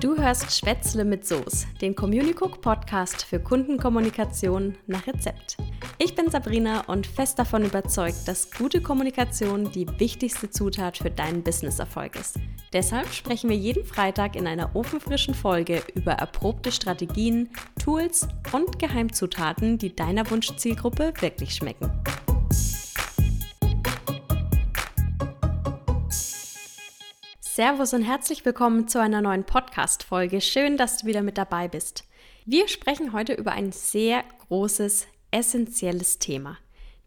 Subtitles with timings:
[0.00, 5.58] Du hörst Schwätzle mit Soße, den Communicook Podcast für Kundenkommunikation nach Rezept.
[5.98, 11.42] Ich bin Sabrina und fest davon überzeugt, dass gute Kommunikation die wichtigste Zutat für deinen
[11.42, 12.38] Businesserfolg ist.
[12.72, 19.76] Deshalb sprechen wir jeden Freitag in einer ofenfrischen Folge über erprobte Strategien, Tools und Geheimzutaten,
[19.76, 21.90] die deiner Wunschzielgruppe wirklich schmecken.
[27.60, 30.40] Servus und herzlich willkommen zu einer neuen Podcast-Folge.
[30.40, 32.04] Schön, dass du wieder mit dabei bist.
[32.46, 36.56] Wir sprechen heute über ein sehr großes, essentielles Thema: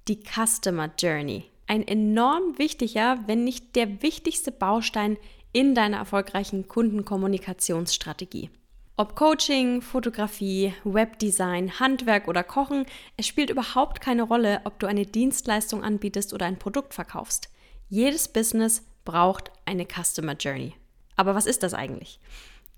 [0.08, 1.46] die Customer Journey.
[1.66, 5.18] Ein enorm wichtiger, wenn nicht der wichtigste Baustein
[5.54, 8.52] in deiner erfolgreichen Kundenkommunikationsstrategie.
[8.96, 12.86] Ob Coaching, Fotografie, Webdesign, Handwerk oder Kochen,
[13.18, 17.50] es spielt überhaupt keine Rolle, ob du eine Dienstleistung anbietest oder ein Produkt verkaufst.
[17.90, 20.74] Jedes Business braucht eine Customer Journey.
[21.16, 22.20] Aber was ist das eigentlich?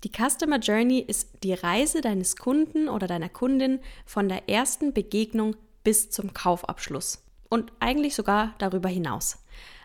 [0.04, 5.56] Die Customer Journey ist die Reise deines Kunden oder deiner Kundin von der ersten Begegnung
[5.84, 9.38] bis zum Kaufabschluss und eigentlich sogar darüber hinaus.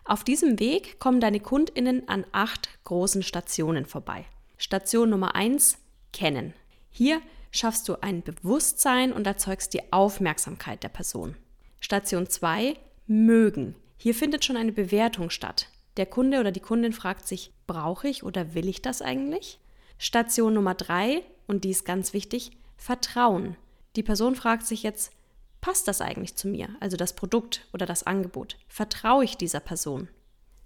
[0.04, 4.26] Auf diesem Weg kommen deine Kundinnen an acht großen Stationen vorbei.
[4.58, 5.78] Station Nummer eins
[6.12, 6.54] kennen.
[6.90, 11.36] Hier schaffst du ein Bewusstsein und erzeugst die Aufmerksamkeit der Person.
[11.80, 12.76] Station 2
[13.08, 13.76] mögen.
[13.98, 15.68] Hier findet schon eine Bewertung statt.
[15.98, 19.60] Der Kunde oder die Kundin fragt sich, brauche ich oder will ich das eigentlich?
[19.98, 23.58] Station Nummer drei, und die ist ganz wichtig, Vertrauen.
[23.96, 25.12] Die Person fragt sich jetzt,
[25.60, 28.58] passt das eigentlich zu mir, also das Produkt oder das Angebot?
[28.68, 30.08] Vertraue ich dieser Person?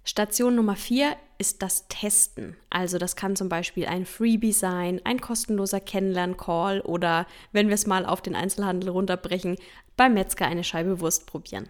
[0.04, 2.56] Station Nummer vier ist das Testen.
[2.70, 7.88] Also das kann zum Beispiel ein Freebie sein, ein kostenloser Kennenlern-Call oder, wenn wir es
[7.88, 9.56] mal auf den Einzelhandel runterbrechen,
[9.96, 11.68] beim Metzger eine Scheibe Wurst probieren.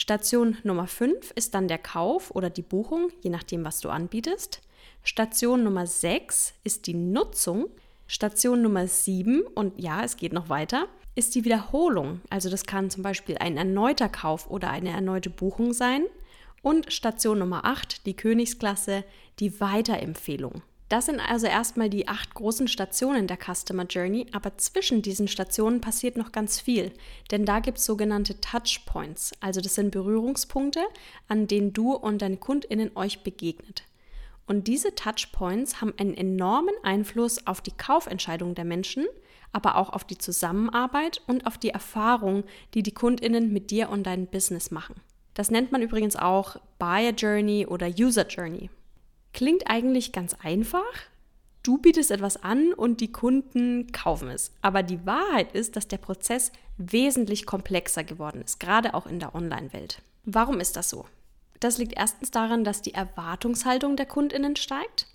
[0.00, 4.60] Station Nummer 5 ist dann der Kauf oder die Buchung, je nachdem, was du anbietest.
[5.02, 7.66] Station Nummer 6 ist die Nutzung.
[8.06, 12.20] Station Nummer 7, und ja, es geht noch weiter, ist die Wiederholung.
[12.30, 16.04] Also das kann zum Beispiel ein erneuter Kauf oder eine erneute Buchung sein.
[16.62, 19.02] Und Station Nummer 8, die Königsklasse,
[19.40, 20.62] die Weiterempfehlung.
[20.88, 25.82] Das sind also erstmal die acht großen Stationen der Customer Journey, aber zwischen diesen Stationen
[25.82, 26.92] passiert noch ganz viel,
[27.30, 30.80] denn da gibt es sogenannte Touchpoints, also das sind Berührungspunkte,
[31.28, 33.82] an denen du und deine Kundinnen euch begegnet.
[34.46, 39.06] Und diese Touchpoints haben einen enormen Einfluss auf die Kaufentscheidung der Menschen,
[39.52, 44.04] aber auch auf die Zusammenarbeit und auf die Erfahrung, die die Kundinnen mit dir und
[44.04, 44.94] deinem Business machen.
[45.34, 48.70] Das nennt man übrigens auch Buyer Journey oder User Journey.
[49.38, 50.82] Klingt eigentlich ganz einfach.
[51.62, 54.50] Du bietest etwas an und die Kunden kaufen es.
[54.62, 59.36] Aber die Wahrheit ist, dass der Prozess wesentlich komplexer geworden ist, gerade auch in der
[59.36, 60.02] Online-Welt.
[60.24, 61.06] Warum ist das so?
[61.60, 65.06] Das liegt erstens daran, dass die Erwartungshaltung der Kundinnen steigt.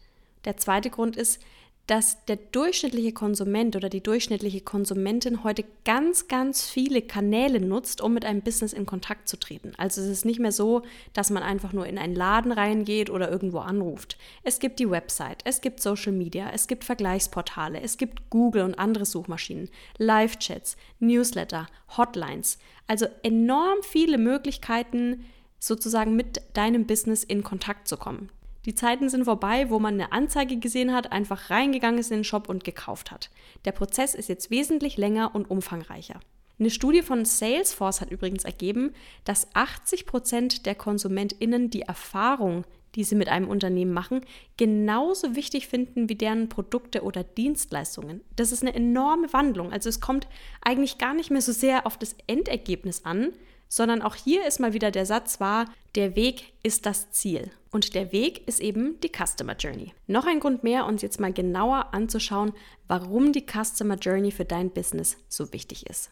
[0.45, 1.41] Der zweite Grund ist,
[1.87, 8.13] dass der durchschnittliche Konsument oder die durchschnittliche Konsumentin heute ganz, ganz viele Kanäle nutzt, um
[8.13, 9.73] mit einem Business in Kontakt zu treten.
[9.77, 13.29] Also es ist nicht mehr so, dass man einfach nur in einen Laden reingeht oder
[13.29, 14.17] irgendwo anruft.
[14.43, 18.79] Es gibt die Website, es gibt Social Media, es gibt Vergleichsportale, es gibt Google und
[18.79, 21.67] andere Suchmaschinen, Live-Chats, Newsletter,
[21.97, 22.59] Hotlines.
[22.87, 25.25] Also enorm viele Möglichkeiten,
[25.59, 28.29] sozusagen mit deinem Business in Kontakt zu kommen.
[28.65, 32.23] Die Zeiten sind vorbei, wo man eine Anzeige gesehen hat, einfach reingegangen ist in den
[32.23, 33.29] Shop und gekauft hat.
[33.65, 36.19] Der Prozess ist jetzt wesentlich länger und umfangreicher.
[36.59, 38.93] Eine Studie von Salesforce hat übrigens ergeben,
[39.25, 42.63] dass 80 Prozent der KonsumentInnen die Erfahrung,
[42.95, 44.21] die sie mit einem Unternehmen machen,
[44.55, 48.21] genauso wichtig finden wie deren Produkte oder Dienstleistungen.
[48.35, 49.73] Das ist eine enorme Wandlung.
[49.73, 50.27] Also es kommt
[50.61, 53.33] eigentlich gar nicht mehr so sehr auf das Endergebnis an,
[53.73, 57.49] sondern auch hier ist mal wieder der Satz wahr, der Weg ist das Ziel.
[57.71, 59.95] Und der Weg ist eben die Customer Journey.
[60.05, 62.53] Noch ein Grund mehr, uns jetzt mal genauer anzuschauen,
[62.87, 66.11] warum die Customer Journey für dein Business so wichtig ist.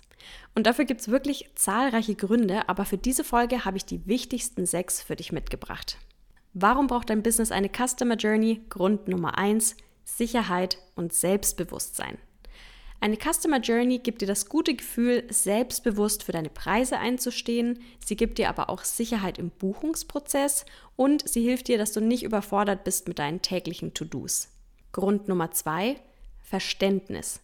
[0.56, 4.66] Und dafür gibt es wirklich zahlreiche Gründe, aber für diese Folge habe ich die wichtigsten
[4.66, 6.00] sechs für dich mitgebracht.
[6.54, 8.62] Warum braucht dein Business eine Customer Journey?
[8.70, 12.18] Grund Nummer eins: Sicherheit und Selbstbewusstsein.
[13.04, 17.80] Eine Customer Journey gibt dir das gute Gefühl, selbstbewusst für deine Preise einzustehen.
[18.06, 22.22] Sie gibt dir aber auch Sicherheit im Buchungsprozess und sie hilft dir, dass du nicht
[22.22, 24.50] überfordert bist mit deinen täglichen To-Dos.
[24.92, 25.96] Grund Nummer zwei,
[26.44, 27.42] Verständnis.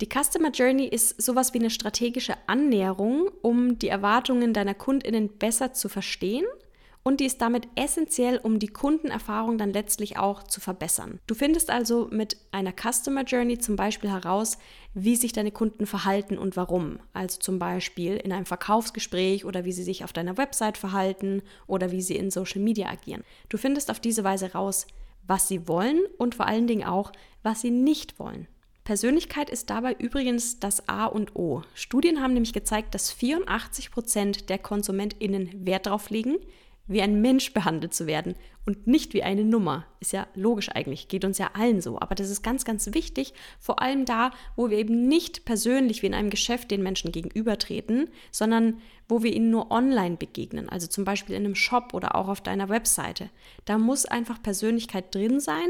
[0.00, 5.72] Die Customer Journey ist sowas wie eine strategische Annäherung, um die Erwartungen deiner Kundinnen besser
[5.74, 6.44] zu verstehen
[7.02, 11.20] und die ist damit essentiell, um die Kundenerfahrung dann letztlich auch zu verbessern.
[11.26, 14.58] Du findest also mit einer Customer Journey zum Beispiel heraus,
[14.94, 16.98] wie sich deine Kunden verhalten und warum.
[17.12, 21.92] Also zum Beispiel in einem Verkaufsgespräch oder wie sie sich auf deiner Website verhalten oder
[21.92, 23.24] wie sie in Social Media agieren.
[23.48, 24.86] Du findest auf diese Weise raus,
[25.26, 27.12] was sie wollen und vor allen Dingen auch,
[27.42, 28.48] was sie nicht wollen.
[28.88, 31.62] Persönlichkeit ist dabei übrigens das A und O.
[31.74, 36.36] Studien haben nämlich gezeigt, dass 84 Prozent der KonsumentInnen Wert darauf legen,
[36.88, 38.34] wie ein Mensch behandelt zu werden
[38.66, 39.86] und nicht wie eine Nummer.
[40.00, 42.00] Ist ja logisch eigentlich, geht uns ja allen so.
[42.00, 46.06] Aber das ist ganz, ganz wichtig, vor allem da, wo wir eben nicht persönlich wie
[46.06, 51.04] in einem Geschäft den Menschen gegenübertreten, sondern wo wir ihnen nur online begegnen, also zum
[51.04, 53.30] Beispiel in einem Shop oder auch auf deiner Webseite.
[53.64, 55.68] Da muss einfach Persönlichkeit drin sein,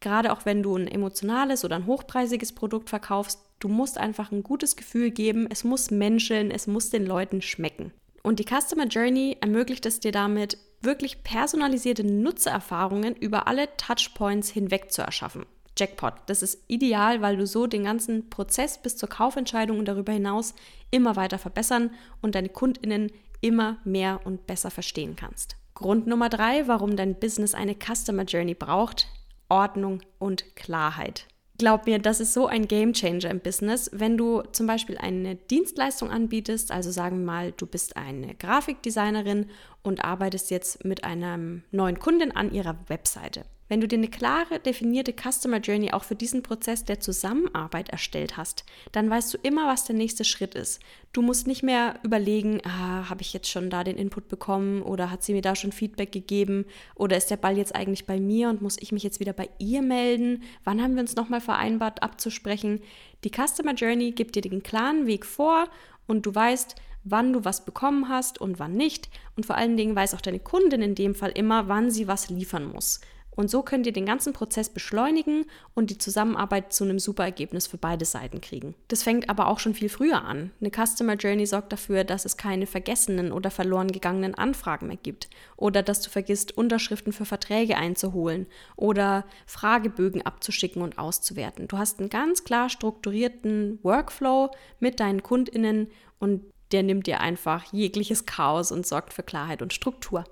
[0.00, 3.40] gerade auch wenn du ein emotionales oder ein hochpreisiges Produkt verkaufst.
[3.58, 7.92] Du musst einfach ein gutes Gefühl geben, es muss menscheln, es muss den Leuten schmecken.
[8.22, 14.92] Und die Customer Journey ermöglicht es dir damit, wirklich personalisierte Nutzererfahrungen über alle Touchpoints hinweg
[14.92, 15.46] zu erschaffen.
[15.78, 16.14] Jackpot.
[16.26, 20.54] Das ist ideal, weil du so den ganzen Prozess bis zur Kaufentscheidung und darüber hinaus
[20.90, 21.90] immer weiter verbessern
[22.20, 25.56] und deine Kundinnen immer mehr und besser verstehen kannst.
[25.74, 29.08] Grund Nummer drei, warum dein Business eine Customer Journey braucht,
[29.48, 31.26] Ordnung und Klarheit.
[31.60, 33.90] Glaub mir, das ist so ein Game Changer im Business.
[33.92, 39.50] Wenn du zum Beispiel eine Dienstleistung anbietest, also sagen wir mal, du bist eine Grafikdesignerin
[39.82, 43.44] und arbeitest jetzt mit einem neuen Kunden an ihrer Webseite.
[43.70, 48.36] Wenn du dir eine klare, definierte Customer Journey auch für diesen Prozess der Zusammenarbeit erstellt
[48.36, 50.80] hast, dann weißt du immer, was der nächste Schritt ist.
[51.12, 55.12] Du musst nicht mehr überlegen, ah, habe ich jetzt schon da den Input bekommen oder
[55.12, 56.64] hat sie mir da schon Feedback gegeben
[56.96, 59.48] oder ist der Ball jetzt eigentlich bei mir und muss ich mich jetzt wieder bei
[59.60, 60.42] ihr melden?
[60.64, 62.80] Wann haben wir uns nochmal vereinbart abzusprechen?
[63.22, 65.68] Die Customer Journey gibt dir den klaren Weg vor
[66.08, 66.74] und du weißt,
[67.04, 69.10] wann du was bekommen hast und wann nicht.
[69.36, 72.30] Und vor allen Dingen weiß auch deine Kundin in dem Fall immer, wann sie was
[72.30, 73.00] liefern muss.
[73.30, 77.66] Und so könnt ihr den ganzen Prozess beschleunigen und die Zusammenarbeit zu einem super Ergebnis
[77.66, 78.74] für beide Seiten kriegen.
[78.88, 80.50] Das fängt aber auch schon viel früher an.
[80.60, 85.30] Eine Customer Journey sorgt dafür, dass es keine vergessenen oder verloren gegangenen Anfragen mehr gibt
[85.56, 88.46] oder dass du vergisst, Unterschriften für Verträge einzuholen
[88.76, 91.68] oder Fragebögen abzuschicken und auszuwerten.
[91.68, 94.50] Du hast einen ganz klar strukturierten Workflow
[94.80, 95.88] mit deinen Kundinnen
[96.18, 96.42] und
[96.72, 100.24] der nimmt dir einfach jegliches Chaos und sorgt für Klarheit und Struktur.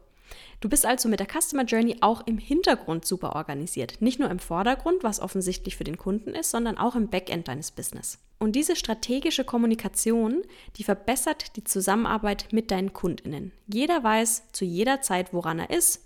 [0.60, 4.00] Du bist also mit der Customer Journey auch im Hintergrund super organisiert.
[4.00, 7.70] Nicht nur im Vordergrund, was offensichtlich für den Kunden ist, sondern auch im Backend deines
[7.70, 8.18] Business.
[8.40, 10.42] Und diese strategische Kommunikation,
[10.76, 13.52] die verbessert die Zusammenarbeit mit deinen Kundinnen.
[13.66, 16.04] Jeder weiß zu jeder Zeit, woran er ist.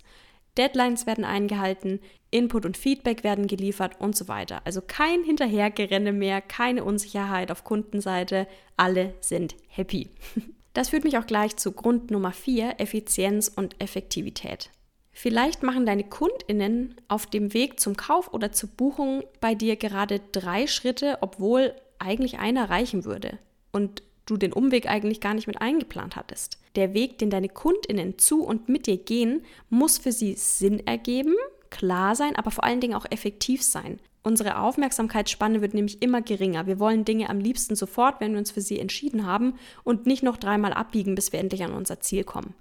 [0.57, 4.61] Deadlines werden eingehalten, Input und Feedback werden geliefert und so weiter.
[4.65, 8.47] Also kein Hinterhergerenne mehr, keine Unsicherheit auf Kundenseite.
[8.77, 10.09] Alle sind happy.
[10.73, 14.71] Das führt mich auch gleich zu Grund Nummer 4, Effizienz und Effektivität.
[15.11, 20.19] Vielleicht machen deine Kundinnen auf dem Weg zum Kauf oder zur Buchung bei dir gerade
[20.31, 23.37] drei Schritte, obwohl eigentlich einer reichen würde
[23.71, 26.57] und du den Umweg eigentlich gar nicht mit eingeplant hattest.
[26.75, 31.35] Der Weg, den deine Kundinnen zu und mit dir gehen, muss für sie Sinn ergeben,
[31.73, 33.99] klar sein, aber vor allen Dingen auch effektiv sein.
[34.21, 36.65] Unsere Aufmerksamkeitsspanne wird nämlich immer geringer.
[36.65, 40.23] Wir wollen Dinge am liebsten sofort, wenn wir uns für sie entschieden haben und nicht
[40.23, 42.53] noch dreimal abbiegen, bis wir endlich an unser Ziel kommen.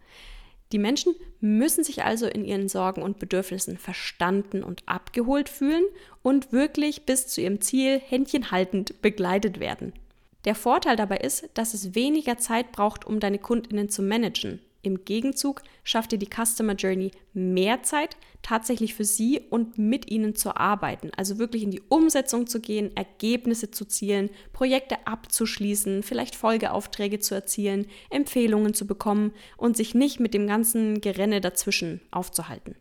[0.72, 5.84] Die Menschen müssen sich also in ihren Sorgen und Bedürfnissen verstanden und abgeholt fühlen
[6.22, 9.92] und wirklich bis zu ihrem Ziel händchenhaltend begleitet werden.
[10.46, 14.60] Der Vorteil dabei ist, dass es weniger Zeit braucht, um deine Kundinnen zu managen.
[14.82, 20.34] Im Gegenzug schafft dir die Customer Journey mehr Zeit, tatsächlich für sie und mit ihnen
[20.34, 21.12] zu arbeiten.
[21.16, 27.34] Also wirklich in die Umsetzung zu gehen, Ergebnisse zu zielen, Projekte abzuschließen, vielleicht Folgeaufträge zu
[27.34, 32.74] erzielen, Empfehlungen zu bekommen und sich nicht mit dem ganzen Gerenne dazwischen aufzuhalten.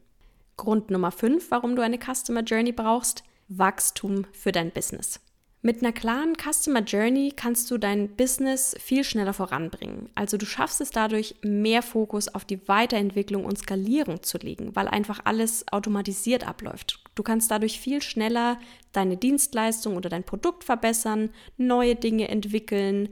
[0.58, 5.20] Grund Nummer 5, warum du eine Customer Journey brauchst, Wachstum für dein Business.
[5.63, 10.10] Mit einer klaren Customer Journey kannst du dein Business viel schneller voranbringen.
[10.15, 14.88] Also du schaffst es dadurch, mehr Fokus auf die Weiterentwicklung und Skalierung zu legen, weil
[14.88, 17.03] einfach alles automatisiert abläuft.
[17.13, 18.60] Du kannst dadurch viel schneller
[18.91, 23.10] deine Dienstleistung oder dein Produkt verbessern, neue Dinge entwickeln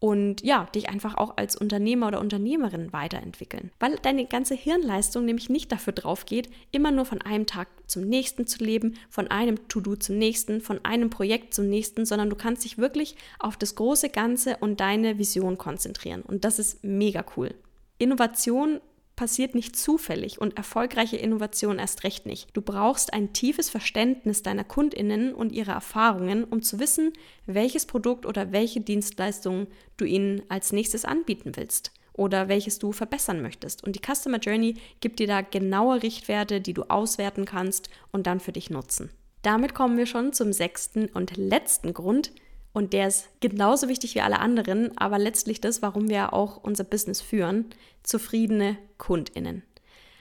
[0.00, 3.72] und ja, dich einfach auch als Unternehmer oder Unternehmerin weiterentwickeln.
[3.80, 8.04] Weil deine ganze Hirnleistung nämlich nicht dafür drauf geht, immer nur von einem Tag zum
[8.04, 12.36] nächsten zu leben, von einem To-Do zum nächsten, von einem Projekt zum nächsten, sondern du
[12.36, 16.22] kannst dich wirklich auf das große Ganze und deine Vision konzentrieren.
[16.22, 17.54] Und das ist mega cool.
[17.98, 18.80] Innovation
[19.18, 22.48] passiert nicht zufällig und erfolgreiche Innovation erst recht nicht.
[22.52, 27.12] Du brauchst ein tiefes Verständnis deiner Kundinnen und ihrer Erfahrungen, um zu wissen,
[27.44, 33.42] welches Produkt oder welche Dienstleistung du ihnen als nächstes anbieten willst oder welches du verbessern
[33.42, 33.82] möchtest.
[33.82, 38.38] Und die Customer Journey gibt dir da genaue Richtwerte, die du auswerten kannst und dann
[38.38, 39.10] für dich nutzen.
[39.42, 42.30] Damit kommen wir schon zum sechsten und letzten Grund,
[42.72, 46.84] und der ist genauso wichtig wie alle anderen, aber letztlich das, warum wir auch unser
[46.84, 47.66] Business führen,
[48.02, 49.62] zufriedene Kundinnen.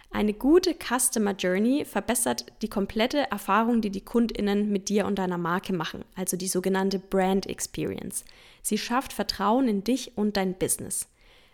[0.10, 5.38] Eine gute Customer Journey verbessert die komplette Erfahrung, die die Kundinnen mit dir und deiner
[5.38, 8.24] Marke machen, also die sogenannte Brand Experience.
[8.62, 11.10] Sie schafft Vertrauen in dich und dein Business.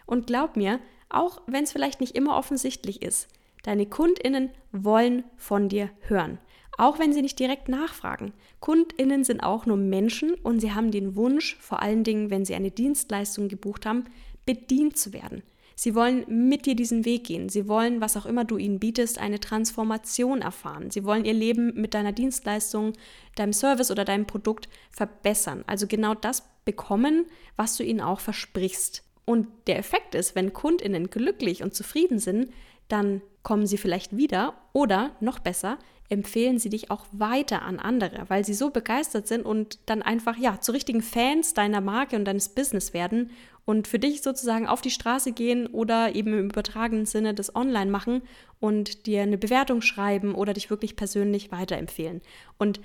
[0.06, 3.28] Und glaub mir, auch wenn es vielleicht nicht immer offensichtlich ist,
[3.64, 6.38] deine Kundinnen wollen von dir hören.
[6.78, 8.34] Auch wenn sie nicht direkt nachfragen.
[8.60, 12.56] Kundinnen sind auch nur Menschen und sie haben den Wunsch, vor allen Dingen, wenn sie
[12.56, 14.06] eine Dienstleistung gebucht haben,
[14.46, 15.44] bedient zu werden.
[15.76, 17.50] Sie wollen mit dir diesen Weg gehen.
[17.50, 20.92] Sie wollen, was auch immer du ihnen bietest, eine Transformation erfahren.
[20.92, 22.94] Sie wollen ihr Leben mit deiner Dienstleistung,
[23.36, 25.64] deinem Service oder deinem Produkt verbessern.
[25.66, 27.26] Also genau das bekommen,
[27.56, 29.04] was du ihnen auch versprichst.
[29.26, 32.52] Und der Effekt ist, wenn Kundinnen glücklich und zufrieden sind,
[32.88, 35.80] dann kommen sie vielleicht wieder oder noch besser,
[36.10, 40.38] empfehlen sie dich auch weiter an andere, weil sie so begeistert sind und dann einfach
[40.38, 43.32] ja zu richtigen Fans deiner Marke und deines Business werden
[43.66, 47.90] und für dich sozusagen auf die Straße gehen oder eben im übertragenen Sinne das online
[47.90, 48.22] machen
[48.60, 52.22] und dir eine Bewertung schreiben oder dich wirklich persönlich weiterempfehlen.
[52.58, 52.82] Und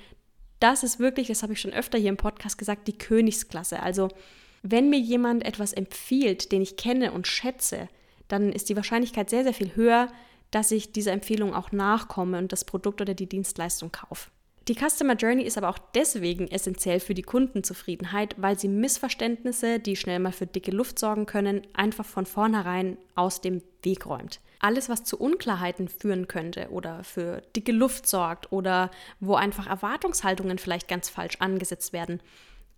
[0.60, 3.82] das ist wirklich, das habe ich schon öfter hier im Podcast gesagt, die Königsklasse.
[3.82, 4.08] Also
[4.62, 7.88] wenn mir jemand etwas empfiehlt, den ich kenne und schätze,
[8.28, 10.08] dann ist die Wahrscheinlichkeit sehr, sehr viel höher,
[10.50, 14.30] dass ich dieser Empfehlung auch nachkomme und das Produkt oder die Dienstleistung kaufe.
[14.68, 19.96] Die Customer Journey ist aber auch deswegen essentiell für die Kundenzufriedenheit, weil sie Missverständnisse, die
[19.96, 24.40] schnell mal für dicke Luft sorgen können, einfach von vornherein aus dem Weg räumt.
[24.60, 28.90] Alles, was zu Unklarheiten führen könnte oder für dicke Luft sorgt oder
[29.20, 32.20] wo einfach Erwartungshaltungen vielleicht ganz falsch angesetzt werden,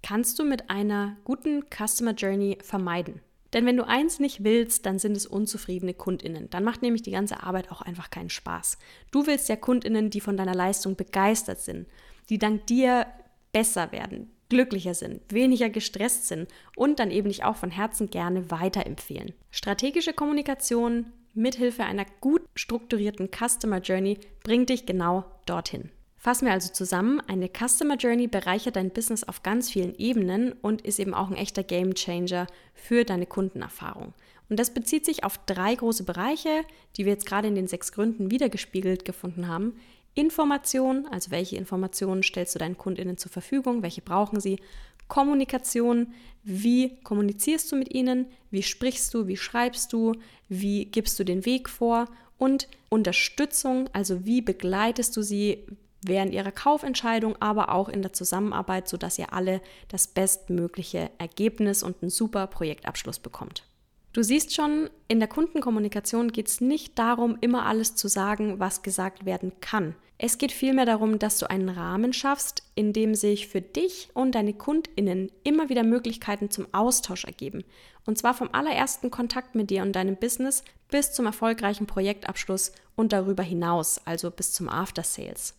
[0.01, 3.21] kannst du mit einer guten Customer Journey vermeiden.
[3.53, 6.49] Denn wenn du eins nicht willst, dann sind es unzufriedene Kundinnen.
[6.51, 8.79] Dann macht nämlich die ganze Arbeit auch einfach keinen Spaß.
[9.11, 11.87] Du willst ja Kundinnen, die von deiner Leistung begeistert sind,
[12.29, 13.07] die dank dir
[13.53, 18.51] besser werden, glücklicher sind, weniger gestresst sind und dann eben dich auch von Herzen gerne
[18.51, 19.33] weiterempfehlen.
[19.51, 25.91] Strategische Kommunikation mithilfe einer gut strukturierten Customer Journey bringt dich genau dorthin.
[26.23, 30.83] Fassen wir also zusammen, eine Customer Journey bereichert dein Business auf ganz vielen Ebenen und
[30.83, 34.13] ist eben auch ein echter Game Changer für deine Kundenerfahrung.
[34.51, 36.67] Und das bezieht sich auf drei große Bereiche,
[36.99, 39.81] die wir jetzt gerade in den sechs Gründen wiedergespiegelt gefunden haben.
[40.15, 44.61] Information, also welche Informationen stellst du deinen Kundinnen zur Verfügung, welche brauchen sie?
[45.09, 46.13] Kommunikation,
[46.43, 50.17] wie kommunizierst du mit ihnen, wie sprichst du, wie schreibst du,
[50.51, 55.65] wie gibst du den Weg vor und Unterstützung, also wie begleitest du sie,
[56.03, 62.03] während ihrer Kaufentscheidung, aber auch in der Zusammenarbeit, sodass ihr alle das bestmögliche Ergebnis und
[62.03, 63.65] einen super Projektabschluss bekommt.
[64.13, 68.83] Du siehst schon, in der Kundenkommunikation geht es nicht darum, immer alles zu sagen, was
[68.83, 69.95] gesagt werden kann.
[70.19, 74.35] Es geht vielmehr darum, dass du einen Rahmen schaffst, in dem sich für dich und
[74.35, 77.65] deine Kundinnen immer wieder Möglichkeiten zum Austausch ergeben.
[78.05, 83.13] Und zwar vom allerersten Kontakt mit dir und deinem Business bis zum erfolgreichen Projektabschluss und
[83.13, 85.55] darüber hinaus, also bis zum After Sales.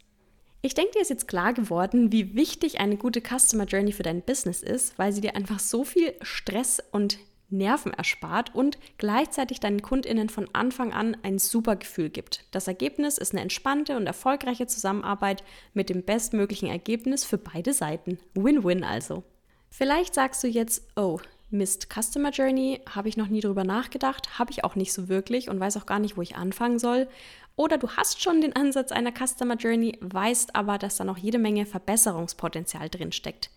[0.63, 4.21] Ich denke, dir ist jetzt klar geworden, wie wichtig eine gute Customer Journey für dein
[4.21, 7.17] Business ist, weil sie dir einfach so viel Stress und
[7.49, 12.45] Nerven erspart und gleichzeitig deinen Kundinnen von Anfang an ein super Gefühl gibt.
[12.51, 18.19] Das Ergebnis ist eine entspannte und erfolgreiche Zusammenarbeit mit dem bestmöglichen Ergebnis für beide Seiten.
[18.35, 19.23] Win-win also.
[19.69, 24.51] Vielleicht sagst du jetzt, oh, Mist, Customer Journey, habe ich noch nie drüber nachgedacht, habe
[24.51, 27.09] ich auch nicht so wirklich und weiß auch gar nicht, wo ich anfangen soll.
[27.55, 31.37] Oder du hast schon den Ansatz einer Customer Journey, weißt aber, dass da noch jede
[31.37, 33.49] Menge Verbesserungspotenzial drin steckt.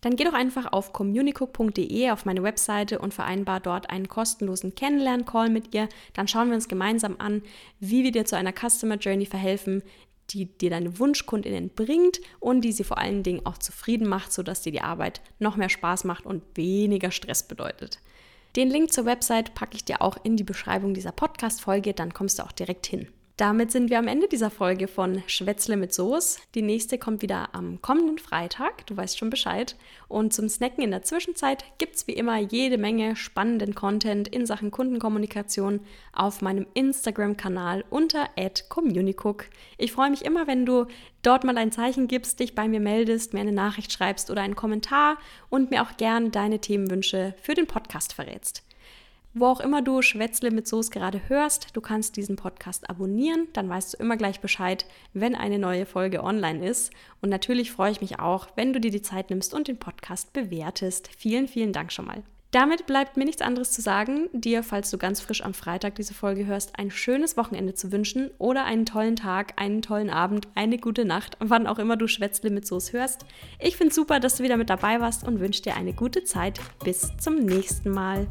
[0.00, 5.48] Dann geh doch einfach auf communicook.de auf meine Webseite und vereinbar dort einen kostenlosen Kennenlern-Call
[5.48, 5.88] mit ihr.
[6.12, 7.42] Dann schauen wir uns gemeinsam an,
[7.80, 9.82] wie wir dir zu einer Customer Journey verhelfen,
[10.30, 14.60] die dir deine Wunschkundinnen bringt und die sie vor allen Dingen auch zufrieden macht, sodass
[14.60, 17.98] dir die Arbeit noch mehr Spaß macht und weniger Stress bedeutet.
[18.56, 22.38] Den Link zur Website packe ich dir auch in die Beschreibung dieser Podcast-Folge, dann kommst
[22.38, 23.08] du auch direkt hin.
[23.36, 26.38] Damit sind wir am Ende dieser Folge von Schwätzle mit Soße.
[26.54, 29.74] Die nächste kommt wieder am kommenden Freitag, du weißt schon Bescheid.
[30.06, 34.46] Und zum Snacken in der Zwischenzeit gibt es wie immer jede Menge spannenden Content in
[34.46, 35.80] Sachen Kundenkommunikation
[36.12, 38.28] auf meinem Instagram-Kanal unter
[38.68, 39.46] @communicook.
[39.78, 40.86] Ich freue mich immer, wenn du
[41.22, 44.54] dort mal ein Zeichen gibst, dich bei mir meldest, mir eine Nachricht schreibst oder einen
[44.54, 45.18] Kommentar
[45.50, 48.62] und mir auch gern deine Themenwünsche für den Podcast verrätst.
[49.36, 53.68] Wo auch immer du Schwätzle mit Soße gerade hörst, du kannst diesen Podcast abonnieren, dann
[53.68, 56.92] weißt du immer gleich Bescheid, wenn eine neue Folge online ist.
[57.20, 60.32] Und natürlich freue ich mich auch, wenn du dir die Zeit nimmst und den Podcast
[60.32, 61.10] bewertest.
[61.18, 62.22] Vielen, vielen Dank schon mal.
[62.52, 66.14] Damit bleibt mir nichts anderes zu sagen, dir, falls du ganz frisch am Freitag diese
[66.14, 70.78] Folge hörst, ein schönes Wochenende zu wünschen oder einen tollen Tag, einen tollen Abend, eine
[70.78, 73.26] gute Nacht, wann auch immer du Schwätzle mit Soße hörst.
[73.58, 76.60] Ich finde super, dass du wieder mit dabei warst und wünsche dir eine gute Zeit.
[76.84, 78.28] Bis zum nächsten Mal.